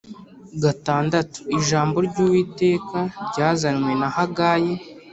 gatandatu 0.63 1.39
ijambo 1.57 1.97
ry 2.07 2.15
Uwiteka 2.23 2.99
ryazanywe 3.27 3.91
na 4.01 4.07
Hagayi 4.15 4.73